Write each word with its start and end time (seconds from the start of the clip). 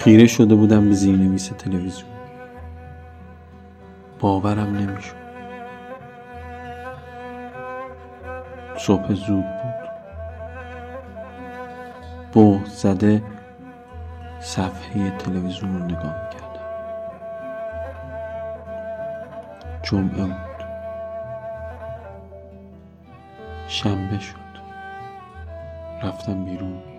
خیره 0.00 0.26
شده 0.26 0.54
بودم 0.54 0.88
به 0.88 0.94
زیرنویس 0.94 1.48
تلویزیون. 1.48 2.10
باورم 4.20 4.76
نمی‌شد. 4.76 5.14
صبح 8.78 9.14
زود 9.14 9.44
بود. 9.44 9.90
بهت 12.32 12.66
زده 12.66 13.22
صفحه 14.40 15.10
تلویزیون 15.10 15.78
رو 15.78 15.84
نگاه 15.84 16.24
می‌کردم. 16.24 16.60
جمعه 19.82 20.26
بود. 20.26 20.64
شنبه 23.68 24.18
شد. 24.18 24.34
رفتم 26.02 26.44
بیرون. 26.44 26.89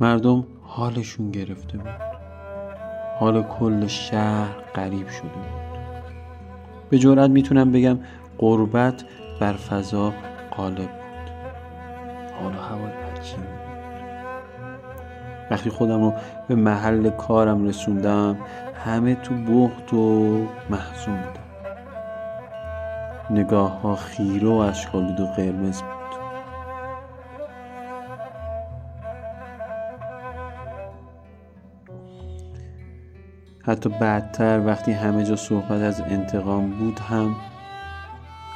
مردم 0.00 0.44
حالشون 0.62 1.30
گرفته 1.30 1.78
بود. 1.78 1.88
حال 3.18 3.42
کل 3.42 3.86
شهر 3.86 4.56
غریب 4.74 5.08
شده 5.08 5.28
بود. 5.28 5.80
به 6.90 6.98
جورت 6.98 7.30
می‌تونم 7.30 7.72
بگم 7.72 7.98
قربت 8.38 9.04
بر 9.40 9.52
فضا 9.52 10.12
غالب 10.56 10.76
بود. 10.76 11.30
حالا 12.42 12.62
هوا 12.62 12.86
عجیب 12.86 13.66
وقتی 15.50 15.70
خودم 15.70 16.00
رو 16.02 16.12
به 16.48 16.54
محل 16.54 17.10
کارم 17.10 17.64
رسوندم 17.64 18.36
همه 18.84 19.14
تو 19.14 19.34
بخت 19.34 19.94
و 19.94 20.36
محزون 20.70 21.16
بودم 21.16 21.46
نگاه 23.30 23.80
ها 23.80 23.96
خیره 23.96 24.48
و 24.48 24.52
اشکالود 24.52 25.20
و 25.20 25.26
قرمز 25.26 25.82
بود. 25.82 25.95
حتی 33.66 33.88
بعدتر 33.88 34.66
وقتی 34.66 34.92
همه 34.92 35.24
جا 35.24 35.36
صحبت 35.36 35.70
از 35.70 36.00
انتقام 36.00 36.70
بود 36.70 36.98
هم 36.98 37.36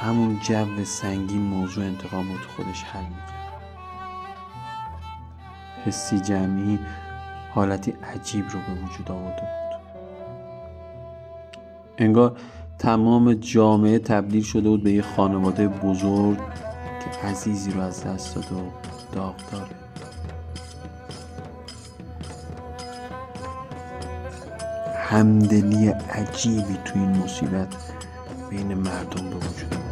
همون 0.00 0.38
جو 0.48 0.84
سنگین 0.84 1.42
موضوع 1.42 1.84
انتقام 1.84 2.32
رو 2.32 2.38
تو 2.38 2.48
خودش 2.56 2.82
حل 2.82 3.04
می‌کرد. 3.04 3.62
حسی 5.84 6.20
جمعی 6.20 6.78
حالتی 7.54 7.90
عجیب 8.14 8.44
رو 8.50 8.58
به 8.60 8.82
وجود 8.82 9.10
آورده 9.10 9.40
بود. 9.40 9.80
انگار 11.98 12.36
تمام 12.78 13.34
جامعه 13.34 13.98
تبدیل 13.98 14.42
شده 14.42 14.68
بود 14.68 14.82
به 14.82 14.92
یه 14.92 15.02
خانواده 15.02 15.68
بزرگ 15.68 16.38
که 17.00 17.26
عزیزی 17.28 17.70
رو 17.70 17.80
از 17.80 18.04
دست 18.04 18.34
داد 18.34 18.52
و 18.52 18.56
داغ 19.12 19.34
داره 19.52 19.85
همدلی 25.10 25.88
عجیبی 25.88 26.78
تو 26.84 26.98
این 26.98 27.10
مصیبت 27.10 27.74
بین 28.50 28.74
مردم 28.74 29.30
به 29.30 29.36
وجود 29.36 29.85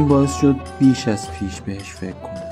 این 0.00 0.08
باعث 0.08 0.36
شد 0.36 0.56
بیش 0.78 1.08
از 1.08 1.30
پیش 1.30 1.60
بهش 1.60 1.92
فکر 1.92 2.12
کنم. 2.12 2.42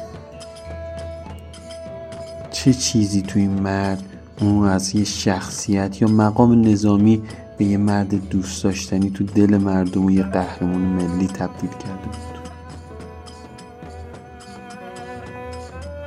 چه 2.51 2.73
چیزی 2.73 3.23
توی 3.23 3.43
این 3.43 3.61
مرد 3.61 4.03
اون 4.41 4.69
از 4.69 4.95
یه 4.95 5.05
شخصیت 5.05 6.03
یا 6.03 6.09
مقام 6.09 6.69
نظامی 6.69 7.23
به 7.59 7.65
یه 7.65 7.79
مرد 7.79 8.29
دوست 8.29 8.65
داشتنی 8.65 9.11
تو 9.11 9.25
دل 9.25 9.57
مردم 9.57 10.05
و 10.05 10.11
یه 10.11 10.23
قهرمان 10.23 10.81
ملی 10.81 11.27
تبدیل 11.27 11.71
کرده 11.71 12.05
بود؟ 12.05 12.39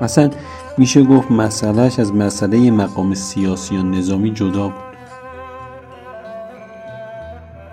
مثلا 0.01 0.29
میشه 0.77 1.03
گفت 1.03 1.31
مسئلهش 1.31 1.99
از 1.99 2.13
مسئله 2.13 2.71
مقام 2.71 3.13
سیاسی 3.13 3.75
یا 3.75 3.81
نظامی 3.81 4.31
جدا 4.31 4.67
بود. 4.67 4.91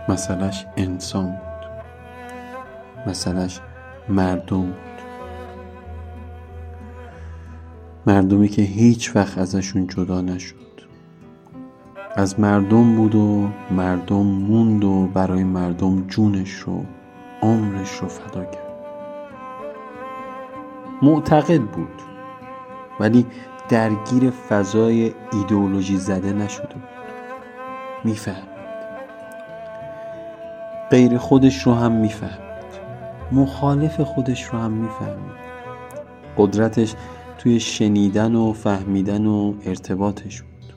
مسئلهش 0.08 0.66
انسان 0.76 1.26
بود. 1.26 1.47
مسئلهش 3.06 3.60
مردم 4.08 4.62
بود. 4.62 4.74
مردمی 8.06 8.48
که 8.48 8.62
هیچ 8.62 9.16
وقت 9.16 9.38
ازشون 9.38 9.86
جدا 9.86 10.20
نشد. 10.20 10.54
از 12.14 12.40
مردم 12.40 12.96
بود 12.96 13.14
و 13.14 13.48
مردم 13.70 14.26
موند 14.26 14.84
و 14.84 15.06
برای 15.14 15.44
مردم 15.44 16.06
جونش 16.06 16.52
رو 16.52 16.84
عمرش 17.42 17.90
رو 17.90 18.08
فدا 18.08 18.44
کرد. 18.44 18.68
معتقد 21.02 21.60
بود 21.60 22.02
ولی 23.00 23.26
درگیر 23.68 24.30
فضای 24.30 25.12
ایدئولوژی 25.32 25.96
زده 25.96 26.32
نشده 26.32 26.74
بود. 26.74 26.82
می‌فهمید. 28.04 28.58
غیر 30.90 31.18
خودش 31.18 31.62
رو 31.62 31.74
هم 31.74 31.92
می‌فهمید. 31.92 32.47
مخالف 33.32 34.00
خودش 34.00 34.44
رو 34.44 34.58
هم 34.58 34.70
می‌فهمید 34.70 35.38
قدرتش 36.36 36.94
توی 37.38 37.60
شنیدن 37.60 38.34
و 38.34 38.52
فهمیدن 38.52 39.26
و 39.26 39.54
ارتباطش 39.64 40.42
بود 40.42 40.74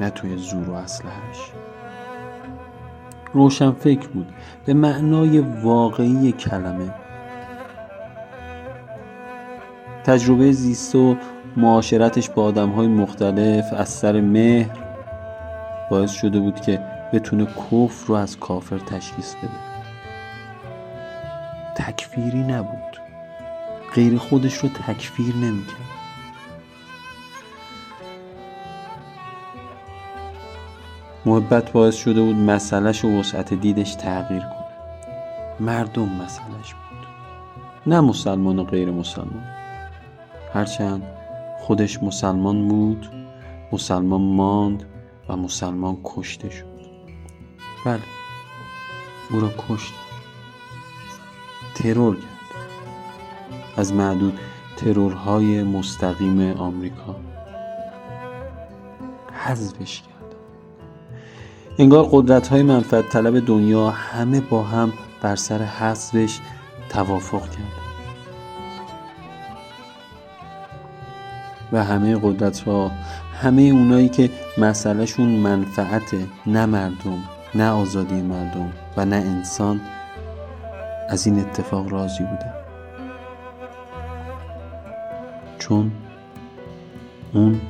نه 0.00 0.10
توی 0.10 0.36
زور 0.36 0.70
و 0.70 0.72
اسلحهش 0.72 1.52
روشن 3.32 3.70
فکر 3.70 4.08
بود 4.08 4.26
به 4.66 4.74
معنای 4.74 5.38
واقعی 5.38 6.32
کلمه. 6.32 6.94
تجربه 10.04 10.52
زیست 10.52 10.94
و 10.94 11.16
معاشرتش 11.56 12.30
با 12.30 12.44
آدم 12.44 12.70
های 12.70 12.86
مختلف 12.86 13.64
از 13.72 13.88
سر 13.88 14.20
مهر 14.20 14.78
باعث 15.90 16.10
شده 16.10 16.40
بود 16.40 16.60
که 16.60 16.80
بتونه 17.12 17.46
کفر 17.46 18.06
رو 18.06 18.14
از 18.14 18.38
کافر 18.38 18.78
تشخیص 18.78 19.34
بده. 19.34 19.69
تکفیری 21.90 22.42
نبود. 22.42 22.96
غیر 23.94 24.18
خودش 24.18 24.54
رو 24.54 24.68
تکفیر 24.68 25.36
نمی‌کرد. 25.36 25.76
محبت 31.26 31.72
باعث 31.72 31.96
شده 31.96 32.22
بود 32.22 32.36
مسئلهش 32.36 33.04
و 33.04 33.20
وسعت 33.20 33.54
دیدش 33.54 33.94
تغییر 33.94 34.40
کنه. 34.40 34.64
مردم 35.60 36.08
مسئلهش 36.08 36.74
بود. 36.74 37.06
نه 37.86 38.00
مسلمان 38.00 38.58
و 38.58 38.64
غیر 38.64 38.90
مسلمان. 38.90 39.44
هرچند 40.54 41.02
خودش 41.60 42.02
مسلمان 42.02 42.68
بود 42.68 43.10
مسلمان 43.72 44.20
ماند 44.20 44.84
و 45.28 45.36
مسلمان 45.36 45.98
کشته 46.04 46.50
شد. 46.50 46.80
بله. 47.86 48.00
او 49.30 49.40
را 49.40 49.50
کشت. 49.68 49.94
ترور 51.82 52.16
کرد. 52.16 52.24
از 53.76 53.92
معدود 53.92 54.38
ترورهای 54.76 55.62
مستقیم 55.62 56.40
آمریکا. 56.56 57.16
حذفش 59.32 60.02
کردن 60.02 60.36
انگار 61.78 62.08
قدرت 62.12 62.48
های 62.48 62.62
منفعت 62.62 63.08
طلب 63.08 63.46
دنیا 63.46 63.90
همه 63.90 64.40
با 64.40 64.62
هم 64.62 64.92
بر 65.22 65.36
سر 65.36 65.62
حذفش 65.62 66.38
توافق 66.88 67.42
کردن 67.42 67.64
و 71.72 71.84
همه 71.84 72.18
قدرت 72.22 72.60
ها 72.60 72.90
همه 73.42 73.62
اونایی 73.62 74.08
که 74.08 74.30
مسئلهشون 74.58 75.28
منفعت 75.28 76.14
نه 76.46 76.66
مردم 76.66 77.24
نه 77.54 77.70
آزادی 77.70 78.22
مردم 78.22 78.72
و 78.96 79.04
نه 79.04 79.16
انسان 79.16 79.80
از 81.10 81.26
این 81.26 81.38
اتفاق 81.38 81.92
راضی 81.92 82.24
بودن 82.24 82.54
چون 85.58 85.92
اون 87.34 87.60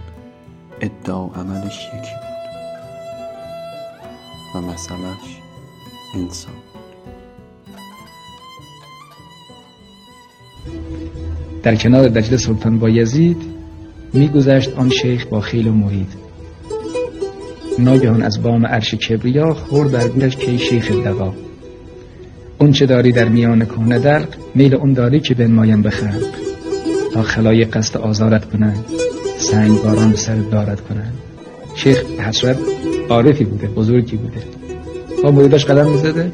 ادعا 0.80 1.26
عملش 1.26 1.86
یکی 1.86 2.14
بود 2.14 2.40
و 4.54 4.60
مسئلهش 4.60 5.40
انسان 6.14 6.54
در 11.62 11.76
کنار 11.76 12.08
دجله 12.08 12.36
سلطان 12.36 12.78
بایزید 12.78 13.42
میگذشت 14.12 14.78
آن 14.78 14.90
شیخ 14.90 15.26
با 15.26 15.40
خیل 15.40 15.68
و 15.68 15.72
مرید 15.72 16.14
ناگهان 17.78 18.22
از 18.22 18.42
بام 18.42 18.66
عرش 18.66 18.94
کبریا 18.94 19.54
خور 19.54 19.86
در 19.86 20.08
گورش 20.08 20.36
کی 20.36 20.58
شیخ 20.58 20.92
دقا 20.92 21.32
اون 22.60 22.72
چه 22.72 22.86
داری 22.86 23.12
در 23.12 23.28
میان 23.28 23.64
کهنه 23.64 23.98
درق 23.98 24.28
میل 24.54 24.74
اون 24.74 24.92
داری 24.92 25.20
که 25.20 25.34
بنمایم 25.34 25.82
به 25.82 25.90
خلق 25.90 26.26
تا 27.12 27.22
خلای 27.22 27.64
قصد 27.64 27.96
آزارت 27.96 28.50
کنند 28.50 28.84
سنگ 29.38 29.82
باران 29.82 30.10
به 30.10 30.16
سر 30.16 30.34
دارت 30.34 30.80
کنند. 30.80 31.14
شیخ 31.74 32.04
حسرت 32.20 32.58
عارفی 33.08 33.44
بوده 33.44 33.66
بزرگی 33.66 34.16
بوده. 34.16 34.42
با 35.22 35.30
مریداش 35.30 35.64
قدم 35.64 35.90
می‌زده. 35.90 36.32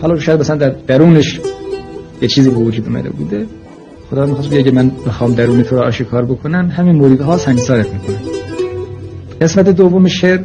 حالا 0.00 0.18
شاید 0.18 0.40
مثلا 0.40 0.56
در 0.56 0.70
درونش 0.86 1.40
یه 2.22 2.28
چیزی 2.28 2.50
به 2.50 2.56
وجود 2.56 2.86
اومده 2.86 3.10
بوده. 3.10 3.46
خدا 4.10 4.26
می‌خواست 4.26 4.50
بگه 4.50 4.70
من 4.70 4.90
بخوام 5.06 5.34
درون 5.34 5.62
تو 5.62 5.76
رو 5.76 5.82
آشکار 5.82 6.24
بکنم 6.24 6.68
همین 6.76 6.96
مریدها 6.96 7.36
سنگسارت 7.36 7.86
می‌کنن. 7.92 8.20
قسمت 9.40 9.68
دوم 9.68 10.08
شعر 10.08 10.40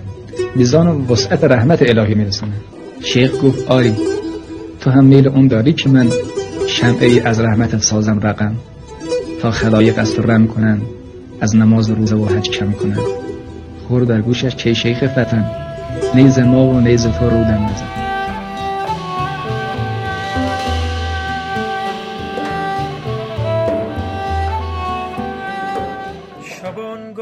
میزان 0.56 0.88
و 0.88 1.12
وسعت 1.12 1.44
رحمت 1.44 1.81
الهی 1.81 2.16
میرسونه. 2.16 2.54
شیخ 3.01 3.44
گفت 3.44 3.68
آری. 3.68 3.94
تو 4.90 4.96
هم 4.96 5.06
میل 5.06 5.28
اون 5.28 5.48
داری 5.48 5.74
که 5.74 5.90
من 5.90 6.08
شمعه 6.68 7.08
ای 7.08 7.20
از 7.20 7.40
رحمتت 7.40 7.82
سازم 7.82 8.20
رقم 8.20 8.56
تا 9.42 9.52
خلایق 9.52 10.00
از 10.00 10.16
تو 10.16 10.22
رم 10.22 10.48
کنن 10.48 10.82
از 11.42 11.56
نماز 11.56 11.90
روزه 11.90 12.16
و 12.16 12.26
حج 12.26 12.50
کم 12.50 12.72
کنن. 12.72 12.98
خور 13.88 14.04
در 14.04 14.22
گوشش 14.22 14.56
چه 14.56 14.74
شیخ 14.74 15.04
فتن 15.04 15.46
نیز 16.16 16.40
ما 16.40 16.68
و 16.68 16.80
نیز 16.80 17.08
تو 17.08 17.30
رودم 17.30 17.66
نزن 17.66 17.86
چون 26.62 27.14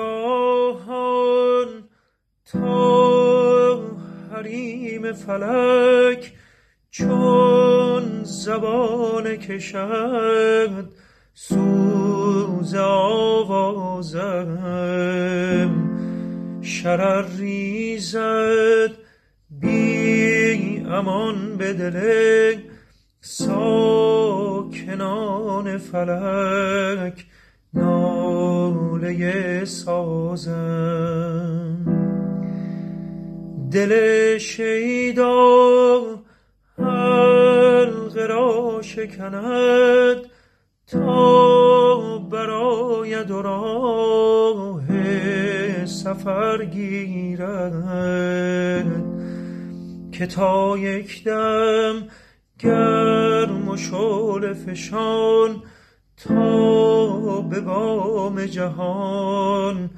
زبان 8.58 9.36
کشد 9.36 10.90
سوز 11.34 12.76
آوازم. 12.76 14.54
شرر 16.62 17.26
ریزد 17.38 18.92
بی 19.50 20.84
امان 20.90 21.58
به 21.58 21.74
دل 21.74 22.56
ساکنان 23.22 24.58
فلک 25.78 27.26
ناله 27.74 29.66
سازم. 29.66 30.98
دل 33.72 34.38
شیدا 34.38 36.27
شکند 38.88 40.18
تا 40.88 42.18
برای 42.18 43.24
راه 43.30 44.82
سفر 45.86 46.66
گیرد. 46.66 47.74
که 50.12 50.28
تا 50.28 50.78
یک 50.78 51.24
دم 51.24 52.08
گرم 52.60 53.70
و 53.70 53.78
شول 53.78 54.54
فشان 54.54 55.64
تا 56.18 57.42
به 57.42 57.62
بام 57.62 58.46
جهان 58.46 59.90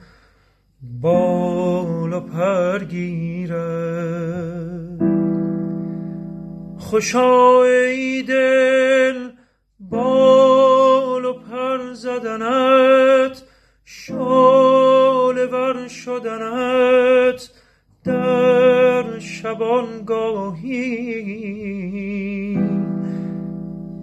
بال 1.02 2.14
و 2.14 2.20
پر 2.20 2.84
گیرد. 2.84 4.59
خوشا 6.90 7.64
ای 7.64 8.24
دل 8.24 9.30
بال 9.80 11.26
و 11.26 11.34
پر 11.34 11.94
زدنت 11.94 13.44
شال 13.86 15.38
ور 15.38 15.88
شدنت 15.88 17.50
در 18.06 19.20
شبانگاهی. 19.20 20.58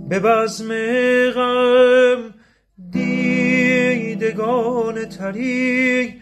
به 0.08 0.20
بزم 0.20 0.68
غم 1.30 2.34
دیدگان 2.90 4.24
تری 5.04 6.14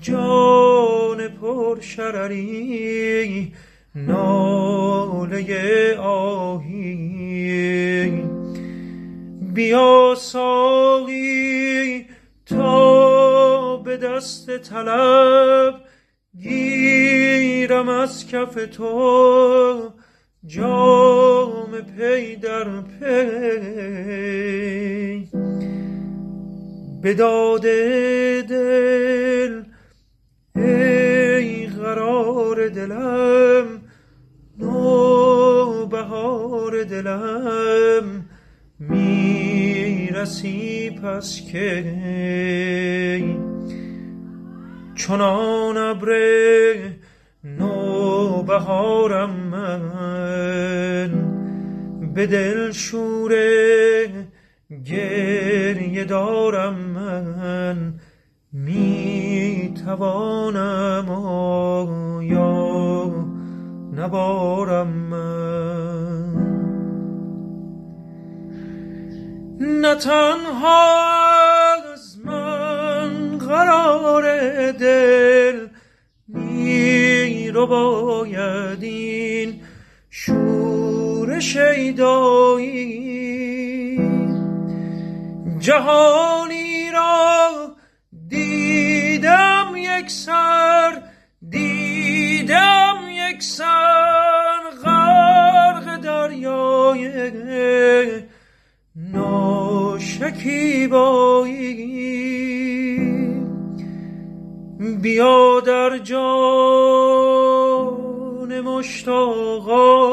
جان 0.00 1.28
پر 1.28 1.80
شرری. 1.80 3.52
ناله 3.96 5.96
آهی. 5.98 7.04
بیا 9.54 10.14
ساقی 10.18 12.06
تا 12.46 13.76
به 13.76 13.96
دست 13.96 14.58
طلب 14.58 15.74
گیرم 16.42 17.88
از 17.88 18.26
کف 18.26 18.54
تو. 18.72 19.90
جام 20.46 21.70
پی 21.98 22.36
در 22.36 22.80
پی. 22.80 23.04
به 27.02 27.14
داد 27.14 27.62
دل 27.62 29.03
دلم 37.02 38.24
می‌رسی 38.78 40.40
پس 40.90 41.40
که 41.52 41.84
چنان 44.94 45.76
ابر 45.76 46.08
نو 47.44 48.42
بهارم 48.42 49.30
من. 49.30 49.90
به 52.14 52.26
دل 52.26 52.72
شوره 52.72 54.06
گریه 54.84 56.04
دارم 56.04 56.74
من. 56.74 57.94
می 58.52 59.74
توانم 59.84 61.08
یا 62.22 63.14
نبارم 63.96 64.88
من؟ 64.88 65.83
نه 69.60 69.94
تنها 69.94 70.94
از 71.92 72.18
من 72.24 73.38
قرار 73.38 74.22
دل 74.72 75.66
می 76.28 77.50
رو 77.50 77.66
باید 77.66 78.82
این 78.82 79.60
شور 80.10 81.40
شیدایی 81.40 82.94
جهانی 85.58 86.90
را 86.90 87.50
دیدم 88.28 89.72
یک 89.76 90.10
ناشکیبایی 100.34 101.74
بیا 105.02 105.60
در 105.60 105.98
جان 105.98 106.20
مشتاقان 108.60 110.04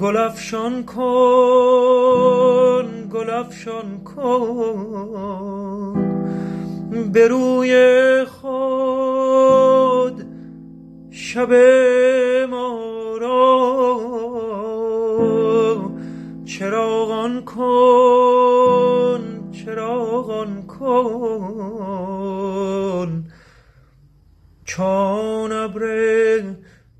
گلفشان 0.00 0.84
کن 0.84 1.08
گلفشان 3.12 4.04
کن. 4.04 5.24
به 7.12 7.28
روی 7.28 8.24
خود 8.24 10.24
شب 11.10 11.52
چراغان 16.58 17.34
کن 17.44 19.22
چراغان 19.52 20.66
کن. 20.66 22.04
چون 24.64 25.52
ابر 25.52 25.82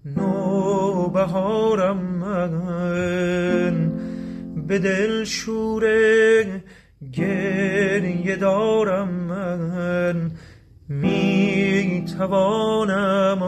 نو 0.04 1.08
بهارم 1.08 1.96
من 1.96 2.54
به 4.66 4.78
دل 4.78 5.24
شوره 5.24 6.62
گریه 7.12 8.36
دارم 8.36 9.08
من. 9.08 10.30
می 10.88 12.04
توانم 12.18 13.42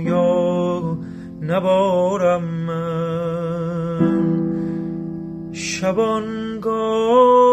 یا 0.00 0.98
نبارم 1.40 2.44
من؟ 2.44 2.93
শ্রবণ 5.74 6.26
কর 6.60 7.43